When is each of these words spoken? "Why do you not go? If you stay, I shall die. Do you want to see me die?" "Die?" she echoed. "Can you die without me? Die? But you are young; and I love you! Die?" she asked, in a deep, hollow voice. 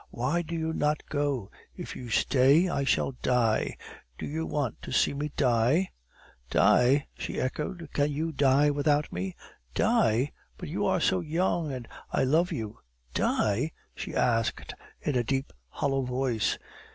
"Why 0.09 0.41
do 0.41 0.55
you 0.55 0.73
not 0.73 1.03
go? 1.09 1.51
If 1.75 1.95
you 1.95 2.09
stay, 2.09 2.67
I 2.67 2.83
shall 2.85 3.11
die. 3.21 3.77
Do 4.17 4.25
you 4.25 4.47
want 4.47 4.81
to 4.81 4.91
see 4.91 5.13
me 5.13 5.31
die?" 5.37 5.91
"Die?" 6.49 7.05
she 7.15 7.39
echoed. 7.39 7.87
"Can 7.93 8.11
you 8.11 8.31
die 8.31 8.71
without 8.71 9.13
me? 9.13 9.35
Die? 9.75 10.31
But 10.57 10.69
you 10.69 10.87
are 10.87 10.99
young; 11.21 11.71
and 11.71 11.87
I 12.11 12.23
love 12.23 12.51
you! 12.51 12.79
Die?" 13.13 13.73
she 13.93 14.15
asked, 14.15 14.73
in 15.01 15.15
a 15.15 15.23
deep, 15.23 15.53
hollow 15.69 16.01
voice. 16.01 16.57